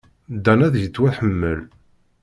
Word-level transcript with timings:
Dan 0.45 0.59
ad 0.67 0.75
yettwaḥemmel. 0.79 1.59